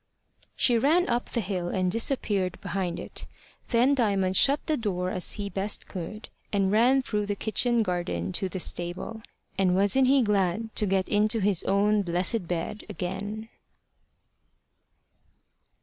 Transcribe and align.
She 0.55 0.79
ran 0.79 1.07
up 1.07 1.29
the 1.29 1.41
hill 1.41 1.67
and 1.67 1.91
disappeared 1.91 2.59
behind 2.59 2.99
it. 2.99 3.27
Then 3.67 3.93
Diamond 3.93 4.35
shut 4.35 4.65
the 4.65 4.75
door 4.75 5.11
as 5.11 5.33
he 5.33 5.47
best 5.47 5.87
could, 5.87 6.29
and 6.51 6.71
ran 6.71 7.03
through 7.03 7.27
the 7.27 7.35
kitchen 7.35 7.83
garden 7.83 8.31
to 8.31 8.49
the 8.49 8.59
stable. 8.59 9.21
And 9.59 9.75
wasn't 9.75 10.07
he 10.07 10.23
glad 10.23 10.73
to 10.77 10.87
get 10.87 11.07
into 11.07 11.39
his 11.39 11.63
own 11.65 12.01
blessed 12.01 12.47
bed 12.47 12.83
again! 12.89 13.49